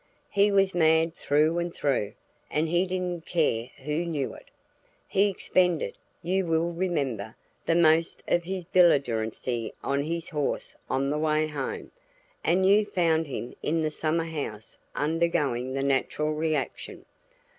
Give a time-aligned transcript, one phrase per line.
[0.31, 2.13] He was mad through and through,
[2.49, 4.49] and he didn't care who knew it.
[5.07, 7.35] He expended you will remember
[7.67, 11.91] the most of his belligerency on his horse on the way home,
[12.43, 17.05] and you found him in the summer house undergoing the natural reaction.